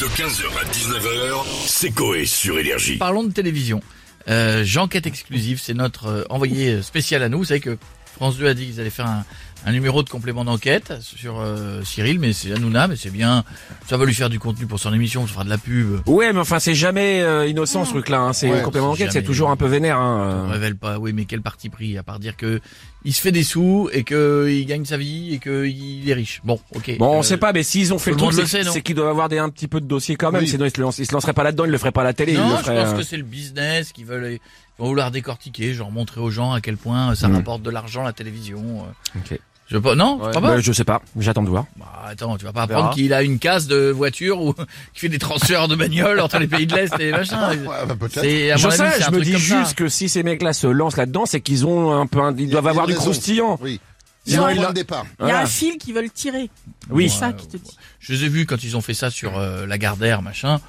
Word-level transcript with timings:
De 0.00 0.04
15h 0.08 0.44
à 0.60 0.64
19h, 0.64 1.44
c'est 1.66 1.90
Coé 1.90 2.26
sur 2.26 2.58
Énergie. 2.58 2.98
Parlons 2.98 3.24
de 3.24 3.32
télévision. 3.32 3.80
Euh, 4.28 4.62
J'enquête 4.62 5.06
exclusive, 5.06 5.58
c'est 5.58 5.72
notre 5.72 6.06
euh, 6.06 6.24
envoyé 6.28 6.82
spécial 6.82 7.22
à 7.22 7.30
nous. 7.30 7.38
Vous 7.38 7.44
savez 7.46 7.60
que 7.60 7.78
France 8.14 8.36
2 8.36 8.46
a 8.46 8.52
dit 8.52 8.66
qu'ils 8.66 8.78
allaient 8.80 8.90
faire 8.90 9.06
un, 9.06 9.24
un 9.64 9.72
numéro 9.72 10.02
de 10.04 10.08
complément 10.08 10.44
d'enquête 10.44 10.92
sur 11.00 11.40
euh, 11.40 11.82
Cyril, 11.82 12.20
mais 12.20 12.32
c'est 12.32 12.52
Hanouna, 12.52 12.86
mais 12.86 12.94
c'est 12.96 13.10
bien. 13.10 13.42
Ça 13.88 13.96
va 13.96 14.04
lui 14.04 14.14
faire 14.14 14.30
du 14.30 14.38
contenu 14.38 14.66
pour 14.66 14.78
son 14.78 14.92
émission, 14.92 15.26
ça 15.26 15.32
fera 15.32 15.44
de 15.44 15.48
la 15.50 15.58
pub. 15.58 16.00
Ouais, 16.06 16.32
mais 16.32 16.38
enfin, 16.38 16.58
c'est 16.60 16.74
jamais 16.74 17.20
euh, 17.22 17.46
innocent 17.48 17.84
ce 17.84 17.90
truc-là. 17.90 18.20
Hein. 18.20 18.32
C'est 18.32 18.48
Ouais, 18.50 18.62
complètement 18.62 18.94
c'est 18.94 19.02
enquête, 19.04 19.12
c'est 19.12 19.22
toujours 19.24 19.50
un 19.50 19.56
peu 19.56 19.66
vénère. 19.66 19.98
Hein. 19.98 20.44
On 20.44 20.48
euh. 20.48 20.52
révèle 20.52 20.76
pas, 20.76 20.98
oui, 20.98 21.12
mais 21.12 21.24
quel 21.24 21.42
parti 21.42 21.68
pris, 21.68 21.98
à 21.98 22.02
part 22.04 22.20
dire 22.20 22.36
que 22.36 22.60
il 23.04 23.12
se 23.12 23.20
fait 23.20 23.32
des 23.32 23.42
sous 23.44 23.88
et 23.92 24.04
que 24.04 24.48
il 24.50 24.66
gagne 24.66 24.84
sa 24.84 24.96
vie 24.96 25.34
et 25.34 25.38
qu'il 25.38 26.08
est 26.08 26.14
riche. 26.14 26.40
Bon, 26.44 26.60
ok. 26.74 26.96
Bon, 26.98 27.16
on 27.16 27.18
Euh, 27.20 27.22
sait 27.22 27.36
pas, 27.36 27.52
mais 27.52 27.62
s'ils 27.62 27.92
ont 27.94 27.98
fait 27.98 28.10
tout 28.12 28.18
le 28.18 28.22
truc, 28.32 28.38
le 28.40 28.46
c'est 28.46 28.58
sait, 28.58 28.64
non 28.64 28.72
c'est 28.72 28.82
qu'ils 28.82 28.94
doivent 28.96 29.08
avoir 29.08 29.28
des, 29.28 29.38
un 29.38 29.48
petit 29.48 29.68
peu 29.68 29.80
de 29.80 29.86
dossier 29.86 30.14
quand 30.16 30.30
même. 30.32 30.42
Oui. 30.42 30.48
Sinon, 30.48 30.64
ils 30.66 30.70
se, 30.74 30.80
lancent- 30.80 30.98
ils 30.98 31.06
se 31.06 31.12
lanceraient 31.12 31.32
pas 31.32 31.42
là-dedans, 31.44 31.64
ils 31.64 31.70
le 31.72 31.78
feraient 31.78 31.92
pas 31.92 32.02
à 32.02 32.04
la 32.04 32.12
télé. 32.14 32.32
ils 32.34 32.38
Non, 32.38 32.50
je 32.58 32.64
pense 32.64 32.68
euh, 32.68 32.96
que 32.96 33.02
c'est 33.02 33.16
le 33.16 33.22
business 33.24 33.92
qui 33.92 34.02
veulent, 34.04 34.32
ils 34.34 34.38
vont 34.78 34.86
vouloir 34.88 35.10
décortiquer, 35.12 35.72
genre 35.74 35.90
montrer 35.92 36.20
aux 36.20 36.30
gens 36.30 36.52
à 36.52 36.60
quel 36.60 36.76
point 36.76 37.14
ça 37.14 37.28
Mm. 37.28 37.34
rapporte 37.36 37.62
de 37.62 37.70
l'argent 37.70 38.02
la 38.02 38.12
télévision. 38.12 38.84
euh. 39.24 39.36
Je 39.68 39.78
pas, 39.78 39.96
non, 39.96 40.18
Ouais. 40.22 40.30
pas 40.32 40.40
pas. 40.40 40.48
Bah, 40.54 40.60
je 40.60 40.72
sais 40.72 40.84
pas, 40.84 41.02
j'attends 41.18 41.42
de 41.42 41.48
voir. 41.48 41.64
Bah, 41.76 41.86
attends, 42.06 42.36
tu 42.38 42.44
vas 42.44 42.52
pas 42.52 42.62
apprendre 42.62 42.94
qu'il 42.94 43.12
a 43.12 43.22
une 43.22 43.38
case 43.40 43.66
de 43.66 43.90
voiture 43.90 44.40
ou 44.40 44.52
qui 44.94 45.00
fait 45.00 45.08
des 45.08 45.18
transferts 45.18 45.66
de 45.66 45.74
bagnoles 45.74 46.20
entre 46.20 46.38
les 46.38 46.46
pays 46.46 46.66
de 46.68 46.74
l'Est 46.76 46.94
et 47.00 47.10
machin. 47.10 47.50
Ouais, 47.56 47.86
bah, 47.88 47.96
peut-être. 47.98 48.20
C'est, 48.20 48.52
à 48.52 48.56
Je 48.56 48.68
sais, 48.70 49.10
me 49.10 49.20
dis 49.22 49.32
ça. 49.32 49.38
juste 49.38 49.74
que 49.74 49.88
si 49.88 50.08
ces 50.08 50.22
mecs-là 50.22 50.52
se 50.52 50.66
lancent 50.68 50.96
là-dedans, 50.96 51.26
c'est 51.26 51.40
qu'ils 51.40 51.66
ont 51.66 51.92
un 52.00 52.06
peu, 52.06 52.20
un- 52.20 52.36
ils 52.36 52.48
doivent 52.48 52.68
avoir 52.68 52.86
du 52.86 52.94
croustillant. 52.94 53.58
Oui. 53.60 53.80
Sinon, 54.24 54.48
il 54.48 54.64
a- 54.64 54.72
départ. 54.72 55.04
Y 55.20 55.30
a 55.30 55.40
un 55.40 55.46
fil 55.46 55.78
qui 55.78 55.92
veulent 55.92 56.10
tirer. 56.10 56.48
Oui. 56.90 57.08
C'est 57.10 57.18
ça 57.20 57.32
qui 57.32 57.46
te 57.48 57.56
dit. 57.56 57.76
Je 58.00 58.12
les 58.12 58.24
ai 58.24 58.28
vus 58.28 58.46
quand 58.46 58.62
ils 58.62 58.76
ont 58.76 58.80
fait 58.80 58.94
ça 58.94 59.10
sur 59.10 59.36
euh, 59.38 59.66
la 59.66 59.78
Gardère, 59.78 60.22
machin. 60.22 60.60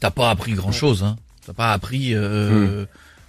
T'as 0.00 0.10
pas 0.10 0.30
appris 0.30 0.52
grand 0.52 0.72
chose, 0.72 1.02
hein. 1.04 1.16
T'as 1.46 1.52
pas 1.54 1.72
appris. 1.72 2.14
Euh, 2.14 2.84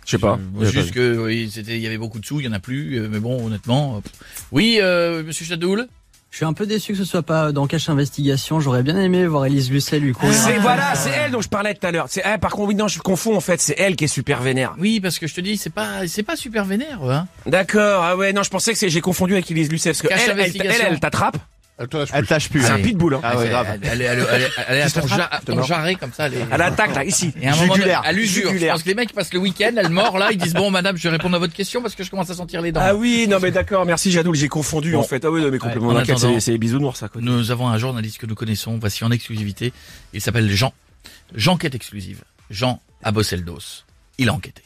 Je 0.05 0.11
sais 0.11 0.17
pas. 0.17 0.39
juste 0.61 0.91
que 0.91 1.17
oui, 1.17 1.49
c'était, 1.53 1.75
il 1.77 1.81
y 1.81 1.87
avait 1.87 1.97
beaucoup 1.97 2.19
de 2.19 2.25
sous, 2.25 2.39
il 2.39 2.45
y 2.45 2.49
en 2.49 2.53
a 2.53 2.59
plus. 2.59 2.99
euh, 2.99 3.07
mais 3.11 3.19
bon, 3.19 3.45
honnêtement. 3.45 4.01
pff. 4.01 4.11
Oui, 4.51 4.79
euh, 4.81 5.23
Monsieur 5.23 5.45
Chadoul. 5.45 5.87
Je 6.33 6.37
suis 6.37 6.45
un 6.45 6.53
peu 6.53 6.65
déçu 6.65 6.93
que 6.93 6.97
ce 6.97 7.05
soit 7.05 7.21
pas 7.21 7.51
dans 7.51 7.67
Cache 7.67 7.89
Investigation. 7.89 8.59
J'aurais 8.59 8.81
bien 8.81 8.97
aimé 8.99 9.27
voir 9.27 9.45
Elise 9.45 9.69
Lucet 9.69 9.99
lui 9.99 10.13
courir. 10.13 10.33
C'est 10.33 10.57
voilà, 10.57 10.95
c'est 10.95 11.11
elle 11.11 11.29
dont 11.29 11.41
je 11.41 11.47
parlais 11.47 11.75
tout 11.75 11.85
à 11.85 11.91
l'heure. 11.91 12.07
C'est 12.09 12.23
ah, 12.23 12.39
par 12.39 12.49
contre, 12.53 12.69
oui, 12.69 12.75
non, 12.75 12.87
je 12.87 12.97
confonds 12.97 13.37
en 13.37 13.39
fait. 13.39 13.61
C'est 13.61 13.75
elle 13.77 13.95
qui 13.95 14.05
est 14.05 14.07
super 14.07 14.41
vénère. 14.41 14.73
Oui, 14.79 14.99
parce 14.99 15.19
que 15.19 15.27
je 15.27 15.35
te 15.35 15.41
dis, 15.41 15.57
c'est 15.57 15.69
pas, 15.69 16.07
c'est 16.07 16.23
pas 16.23 16.35
super 16.35 16.65
vénère, 16.65 17.03
hein. 17.03 17.27
D'accord. 17.45 18.03
Ah 18.03 18.17
ouais, 18.17 18.33
non, 18.33 18.41
je 18.41 18.49
pensais 18.49 18.73
que 18.73 18.79
c'est 18.79 18.89
j'ai 18.89 18.99
confondu 19.01 19.33
avec 19.33 19.51
Elise 19.51 19.69
Lucet 19.71 19.91
parce 19.91 20.01
que 20.01 20.07
Cache 20.07 20.21
elle, 20.27 20.39
elle, 20.39 20.81
elle 20.89 20.99
t'attrape. 20.99 21.37
Elle 22.13 22.25
tâche 22.27 22.49
plus. 22.49 22.61
C'est 22.61 22.69
un 22.71 22.79
pitbull. 22.79 23.15
Hein. 23.15 23.19
Ah 23.23 23.37
ouais, 23.37 23.45
Elle- 23.45 23.49
grave. 23.51 23.67
Elle, 23.81 24.01
elle, 24.01 24.01
elle, 24.01 24.25
elle, 24.31 24.49
elle 24.67 24.77
est 24.77 24.81
à 24.81 24.89
ton, 24.89 25.07
ja- 25.07 25.27
à 25.31 25.39
ton 25.41 25.55
mort. 25.55 25.65
jarret 25.65 25.95
comme 25.95 26.11
ça. 26.13 26.27
Elle, 26.27 26.35
est- 26.35 26.45
Elle 26.51 26.61
attaque 26.61 26.95
là, 26.95 27.03
ici. 27.05 27.33
Et 27.41 27.47
à 27.47 27.53
un 27.53 27.55
moment, 27.55 27.73
à 28.03 28.11
l'usure. 28.11 28.51
Je 28.57 28.65
pense 28.67 28.83
que 28.83 28.87
les 28.89 28.95
mecs 28.95 29.13
passent 29.13 29.33
le 29.33 29.39
week-end, 29.39 29.71
elle 29.77 29.89
mord 29.89 30.17
là, 30.17 30.29
ils 30.31 30.37
disent 30.37 30.53
bon 30.53 30.71
madame, 30.71 30.97
je 30.97 31.03
vais 31.03 31.09
répondre 31.09 31.35
à 31.35 31.39
votre 31.39 31.53
question 31.53 31.81
parce 31.81 31.95
que 31.95 32.03
je 32.03 32.09
commence 32.09 32.29
à 32.29 32.33
sentir 32.35 32.61
les 32.61 32.71
dents. 32.71 32.81
Ah 32.83 32.95
oui, 32.95 33.27
non 33.29 33.37
mais 33.41 33.51
d'accord, 33.51 33.85
merci 33.85 34.11
Jadoul, 34.11 34.35
j'ai 34.35 34.47
confondu 34.47 34.91
Bon. 34.93 34.99
en 34.99 35.03
fait. 35.03 35.23
Ah 35.25 35.29
oui, 35.31 35.41
non, 35.41 35.49
mais 35.51 35.57
complètement 35.57 35.95
attendant- 35.95 36.39
c'est 36.39 36.57
bisounours 36.57 36.97
ça 36.99 37.07
quoi. 37.07 37.21
Nous 37.21 37.51
avons 37.51 37.67
un 37.67 37.77
journaliste 37.77 38.17
que 38.17 38.25
nous 38.25 38.35
connaissons, 38.35 38.77
voici 38.79 39.03
en 39.03 39.11
exclusivité. 39.11 39.73
Il 40.13 40.21
s'appelle 40.21 40.49
Jean. 40.49 40.73
J'enquête 41.35 41.75
exclusive. 41.75 42.21
Jean 42.49 42.81
a 43.03 43.11
bossé 43.11 43.35
le 43.35 43.43
dos. 43.43 43.57
Il 44.17 44.29
a 44.29 44.33
enquêté. 44.33 44.61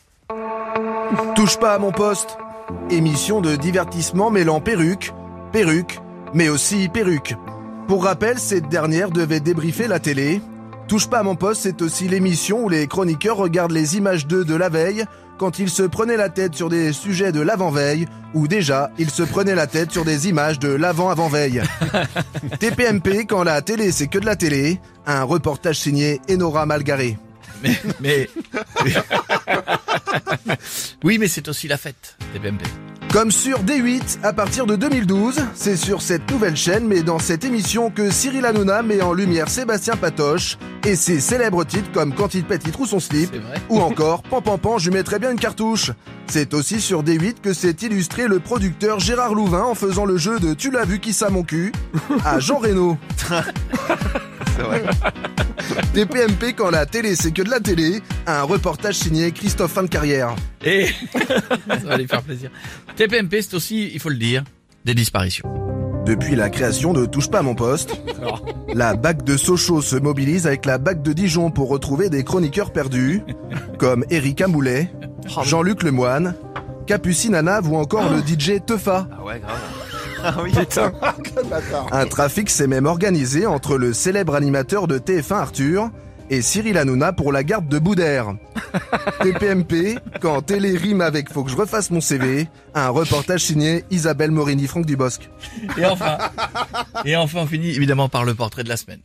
Touche 1.36 1.58
pas 1.58 1.74
à 1.74 1.80
mon 1.80 1.92
poste. 1.92 2.38
Émission 2.90 3.40
de 3.42 3.56
divertissement 3.56 4.30
mêlant 4.30 4.60
perruque, 4.60 5.14
perruque, 5.54 6.00
mais 6.34 6.50
aussi 6.50 6.90
perruque. 6.90 7.36
Pour 7.88 8.04
rappel, 8.04 8.38
cette 8.38 8.68
dernière 8.70 9.12
devait 9.12 9.40
débriefer 9.40 9.88
la 9.88 10.00
télé. 10.00 10.42
Touche 10.88 11.08
pas 11.08 11.20
à 11.20 11.24
mon 11.24 11.36
poste, 11.36 11.62
c'est 11.64 11.82
aussi 11.82 12.08
l'émission 12.08 12.66
où 12.66 12.70
les 12.70 12.88
chroniqueurs 12.88 13.38
regardent 13.38 13.72
les 13.72 13.98
images 13.98 14.28
d'eux 14.28 14.46
de 14.46 14.56
la 14.56 14.70
veille 14.70 15.06
quand 15.38 15.60
ils 15.60 15.70
se 15.70 15.84
prenaient 15.84 16.18
la 16.18 16.30
tête 16.30 16.56
sur 16.56 16.70
des 16.70 16.94
sujets 16.94 17.32
de 17.32 17.42
l'avant-veille 17.42 18.08
ou 18.34 18.48
déjà 18.48 18.92
ils 18.98 19.10
se 19.10 19.24
prenaient 19.24 19.56
la 19.56 19.68
tête 19.68 19.92
sur 19.92 20.04
des 20.04 20.28
images 20.28 20.60
de 20.60 20.70
l'avant-avant-veille. 20.70 21.62
TPMP 22.60 23.26
quand 23.28 23.44
la 23.44 23.62
télé 23.62 23.92
c'est 23.92 24.08
que 24.08 24.18
de 24.18 24.26
la 24.26 24.36
télé, 24.36 24.80
un 25.06 25.24
reportage 25.24 25.80
signé 25.80 26.22
Enora 26.30 26.66
Malgaré. 26.66 27.18
Mais, 27.64 27.76
mais... 28.00 28.30
oui, 31.04 31.18
mais 31.18 31.28
c'est 31.28 31.48
aussi 31.48 31.68
la 31.68 31.78
fête 31.78 32.18
BMP. 32.34 32.64
Comme 33.18 33.32
sur 33.32 33.64
D8, 33.64 34.20
à 34.22 34.32
partir 34.32 34.68
de 34.68 34.76
2012, 34.76 35.40
c'est 35.56 35.76
sur 35.76 36.04
cette 36.04 36.30
nouvelle 36.30 36.56
chaîne, 36.56 36.88
mais 36.88 37.02
dans 37.02 37.18
cette 37.18 37.46
émission 37.46 37.90
que 37.90 38.12
Cyril 38.12 38.46
Hanouna 38.46 38.84
met 38.84 39.02
en 39.02 39.12
lumière 39.12 39.50
Sébastien 39.50 39.96
Patoche 39.96 40.60
et 40.86 40.96
ses 40.96 41.20
célèbres 41.20 41.64
titres 41.64 41.92
comme 41.92 42.14
Quand 42.14 42.36
il 42.36 42.44
pète, 42.44 42.62
il 42.68 42.72
trouve 42.72 42.88
son 42.88 43.00
slip, 43.00 43.32
C'est 43.34 43.40
vrai. 43.40 43.60
ou 43.70 43.80
encore 43.80 44.22
Pan 44.22 44.44
Pan 44.44 44.60
Pan, 44.60 44.78
je 44.78 44.92
lui 44.92 44.98
mettrais 44.98 45.18
bien 45.18 45.32
une 45.32 45.40
cartouche. 45.40 45.94
C'est 46.28 46.54
aussi 46.54 46.80
sur 46.80 47.02
D8 47.02 47.42
que 47.42 47.54
s'est 47.54 47.78
illustré 47.82 48.28
le 48.28 48.40
producteur 48.40 49.00
Gérard 49.00 49.34
Louvain 49.34 49.64
en 49.64 49.74
faisant 49.74 50.06
le 50.06 50.18
jeu 50.18 50.40
de 50.40 50.54
Tu 50.54 50.70
l'as 50.70 50.86
vu 50.86 51.00
qui 51.00 51.12
ça 51.12 51.32
mon 51.32 51.42
cul 51.42 51.72
à 52.24 52.38
Jean 52.38 52.60
Reno. 52.60 53.00
TPMP 55.94 56.54
quand 56.56 56.70
la 56.70 56.86
télé 56.86 57.16
c'est 57.16 57.32
que 57.32 57.42
de 57.42 57.50
la 57.50 57.60
télé, 57.60 58.02
un 58.26 58.44
reportage 58.44 58.96
signé 58.96 59.32
Christophe 59.32 59.74
Fin 59.74 59.84
de 59.84 59.88
Carrière. 59.88 60.36
Et 60.64 60.88
ça 61.68 61.76
va 61.86 61.98
les 61.98 62.08
faire 62.08 62.22
plaisir. 62.22 62.50
TPMP, 62.96 63.42
c'est 63.42 63.54
aussi, 63.54 63.92
il 63.94 64.00
faut 64.00 64.10
le 64.10 64.16
dire, 64.16 64.44
des 64.86 64.94
disparitions. 64.94 65.48
Depuis 66.06 66.36
la 66.38 66.50
création 66.50 66.94
de 66.94 67.06
Touche 67.06 67.30
pas 67.30 67.40
à 67.40 67.42
mon 67.42 67.54
poste, 67.54 68.00
la 68.74 68.96
BAC 68.96 69.24
de 69.24 69.36
Sochaux 69.36 69.82
se 69.82 69.98
mobilise 69.98 70.48
avec 70.48 70.66
la 70.66 70.78
BAC 70.78 71.02
de 71.02 71.12
Dijon 71.12 71.52
pour 71.52 71.68
retrouver 71.68 72.10
des 72.10 72.24
chroniqueurs 72.24 72.72
perdus, 72.72 73.22
comme 73.78 74.06
Eric 74.10 74.40
Amoulet, 74.40 74.90
Jean-Luc 75.44 75.84
Lemoine, 75.84 76.34
Capucine 76.86 77.36
Anave 77.36 77.70
ou 77.70 77.76
encore 77.76 78.10
le 78.10 78.20
DJ 78.20 78.64
Teufa. 78.66 79.10
Ah 79.12 79.24
ouais, 79.26 79.40
grave. 79.40 79.60
Ah 80.30 80.36
oui. 80.44 80.52
Putain. 80.52 80.92
Un 81.92 82.06
trafic 82.06 82.50
s'est 82.50 82.68
même 82.68 82.86
organisé 82.86 83.46
entre 83.46 83.78
le 83.78 83.94
célèbre 83.94 84.36
animateur 84.36 84.88
de 84.88 85.00
TF1 85.00 85.34
Arthur 85.36 85.90
et 86.30 86.42
Cyril 86.42 86.78
Hanouna 86.78 87.14
pour 87.14 87.32
la 87.32 87.44
garde 87.46 87.70
de 87.70 87.80
Boudère. 87.80 88.34
TPMP, 89.24 89.98
quand 90.20 90.42
télé 90.42 90.76
rime 90.76 91.00
avec 91.00 91.32
Faut 91.32 91.46
que 91.46 91.50
je 91.50 91.56
refasse 91.56 91.92
mon 91.92 92.02
CV, 92.02 92.50
un 92.76 92.90
reportage 92.90 93.42
signé 93.46 93.86
Isabelle 93.90 94.32
Morini-Franck 94.32 94.86
Dubosc. 94.86 95.30
Et 95.78 95.86
enfin, 95.86 96.18
et 97.06 97.16
enfin, 97.16 97.40
on 97.44 97.48
finit 97.48 97.70
évidemment 97.70 98.10
par 98.10 98.26
le 98.26 98.34
portrait 98.36 98.66
de 98.66 98.70
la 98.70 98.76
semaine. 98.78 99.00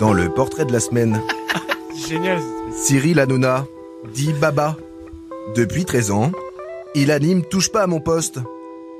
Dans 0.00 0.12
le 0.12 0.28
portrait 0.28 0.64
de 0.64 0.72
la 0.72 0.80
semaine, 0.80 1.20
Génial. 2.08 2.40
Cyril 2.76 3.20
Hanouna, 3.20 3.64
dit 4.12 4.32
Baba. 4.32 4.76
Depuis 5.54 5.84
13 5.84 6.10
ans, 6.10 6.32
il 6.96 7.12
anime 7.12 7.42
Touche 7.44 7.70
pas 7.70 7.82
à 7.82 7.86
mon 7.86 8.00
poste. 8.00 8.40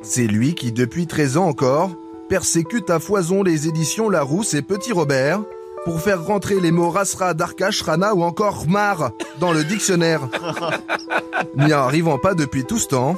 C'est 0.06 0.26
lui 0.26 0.54
qui, 0.54 0.70
depuis 0.70 1.06
13 1.06 1.38
ans 1.38 1.46
encore, 1.46 1.96
persécute 2.28 2.90
à 2.90 3.00
foison 3.00 3.42
les 3.42 3.68
éditions 3.68 4.10
Larousse 4.10 4.52
et 4.52 4.60
Petit 4.60 4.92
Robert 4.92 5.40
pour 5.86 6.00
faire 6.02 6.24
rentrer 6.24 6.60
les 6.60 6.70
mots 6.70 6.90
Rasra, 6.90 7.32
Darkash, 7.32 7.80
Rana 7.80 8.14
ou 8.14 8.22
encore 8.22 8.68
Mar 8.68 9.12
dans 9.40 9.50
le 9.50 9.64
dictionnaire. 9.64 10.28
N'y 11.56 11.72
arrivant 11.72 12.18
pas 12.18 12.34
depuis 12.34 12.64
tout 12.64 12.78
ce 12.78 12.88
temps, 12.88 13.16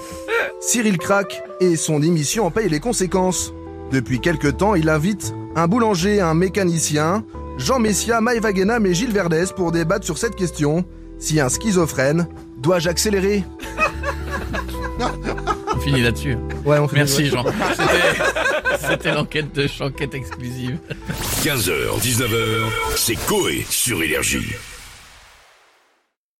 Cyril 0.61 0.97
craque 0.99 1.43
et 1.61 1.75
son 1.75 2.03
émission 2.03 2.47
en 2.47 2.53
paye 2.53 2.69
les 2.69 2.81
conséquences. 2.81 3.53
Depuis 3.91 4.21
quelque 4.21 4.49
temps, 4.49 4.77
il 4.77 4.89
invite 4.89 5.35
un 5.57 5.67
boulanger, 5.67 6.21
un 6.21 6.35
mécanicien, 6.35 7.25
Jean 7.59 7.81
Messia, 7.81 8.21
Maëva 8.21 8.53
Guénam 8.53 8.87
et 8.87 8.95
Gilles 8.95 9.13
Verdès 9.13 9.47
pour 9.57 9.73
débattre 9.73 10.05
sur 10.05 10.19
cette 10.19 10.37
question. 10.37 10.85
Si 11.19 11.41
un 11.41 11.49
schizophrène, 11.49 12.29
dois-je 12.59 12.89
accélérer? 12.89 13.43
Finit 15.91 16.03
là-dessus. 16.03 16.37
Ouais, 16.65 16.79
on 16.79 16.89
Merci 16.93 17.27
Jean. 17.27 17.45
C'était- 17.71 18.89
C'était 18.91 19.13
l'enquête 19.15 19.53
de 19.55 19.67
Chanquette 19.67 20.15
exclusive. 20.15 20.79
15h, 21.45 21.99
19h, 22.01 22.71
c'est 22.97 23.15
Coé 23.27 23.65
sur 23.71 24.03
Énergie. 24.03 24.55